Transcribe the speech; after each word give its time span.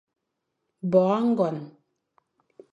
Bo 0.91 1.01
âgon. 1.19 1.57